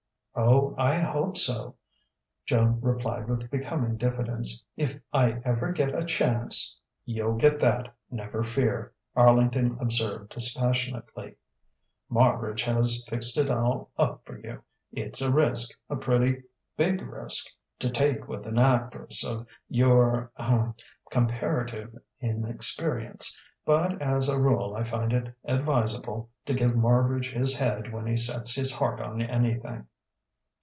[0.33, 1.75] "Oh, I hope so,"
[2.45, 8.41] Joan replied with becoming diffidence "if I ever get a chance." "You'll get that, never
[8.41, 11.35] fear," Arlington observed dispassionately.
[12.09, 14.61] "Marbridge has fixed it all up for you.
[14.93, 16.43] It's a risk, a pretty
[16.77, 17.47] big risk
[17.79, 20.71] to take with an actress of your ah
[21.11, 27.91] comparative inexperience, but as a rule I find it advisable to give Marbridge his head
[27.91, 29.87] when he sets his heart on anything."